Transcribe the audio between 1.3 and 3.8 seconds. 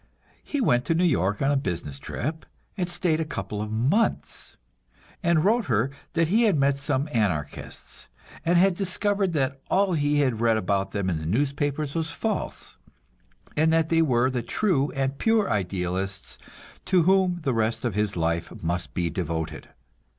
on a business trip, and stayed a couple of